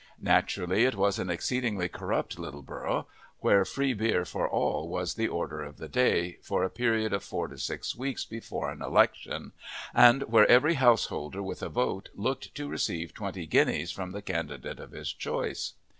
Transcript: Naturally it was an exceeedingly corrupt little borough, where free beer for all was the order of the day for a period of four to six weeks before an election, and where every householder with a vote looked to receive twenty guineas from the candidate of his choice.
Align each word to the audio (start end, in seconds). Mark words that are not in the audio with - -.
Naturally 0.19 0.83
it 0.85 0.95
was 0.95 1.19
an 1.19 1.29
exceeedingly 1.29 1.87
corrupt 1.87 2.39
little 2.39 2.63
borough, 2.63 3.05
where 3.37 3.63
free 3.63 3.93
beer 3.93 4.25
for 4.25 4.49
all 4.49 4.87
was 4.89 5.13
the 5.13 5.27
order 5.27 5.61
of 5.61 5.77
the 5.77 5.87
day 5.87 6.39
for 6.41 6.63
a 6.63 6.71
period 6.71 7.13
of 7.13 7.23
four 7.23 7.47
to 7.47 7.59
six 7.59 7.95
weeks 7.95 8.25
before 8.25 8.71
an 8.71 8.81
election, 8.81 9.51
and 9.93 10.23
where 10.23 10.47
every 10.49 10.73
householder 10.73 11.43
with 11.43 11.61
a 11.61 11.69
vote 11.69 12.09
looked 12.15 12.55
to 12.55 12.67
receive 12.67 13.13
twenty 13.13 13.45
guineas 13.45 13.91
from 13.91 14.11
the 14.11 14.23
candidate 14.23 14.79
of 14.79 14.89
his 14.89 15.13
choice. 15.13 15.73